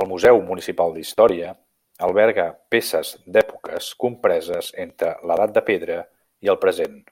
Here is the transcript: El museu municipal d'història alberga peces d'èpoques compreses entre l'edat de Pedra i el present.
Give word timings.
El 0.00 0.08
museu 0.10 0.40
municipal 0.50 0.92
d'història 0.96 1.52
alberga 2.08 2.46
peces 2.76 3.14
d'èpoques 3.38 3.88
compreses 4.06 4.70
entre 4.86 5.14
l'edat 5.32 5.56
de 5.58 5.64
Pedra 5.72 5.98
i 6.50 6.54
el 6.56 6.62
present. 6.68 7.02